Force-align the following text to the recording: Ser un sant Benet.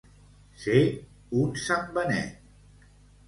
Ser 0.61 0.79
un 1.43 1.53
sant 1.65 1.87
Benet. 1.99 2.89